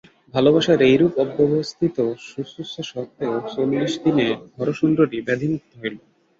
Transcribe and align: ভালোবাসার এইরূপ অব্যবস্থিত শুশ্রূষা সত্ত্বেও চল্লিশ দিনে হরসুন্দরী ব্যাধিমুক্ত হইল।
ভালোবাসার 0.33 0.79
এইরূপ 0.83 1.13
অব্যবস্থিত 1.23 1.97
শুশ্রূষা 2.27 2.83
সত্ত্বেও 2.91 3.35
চল্লিশ 3.47 3.93
দিনে 4.03 4.27
হরসুন্দরী 4.55 5.17
ব্যাধিমুক্ত 5.27 5.71
হইল। 5.81 5.95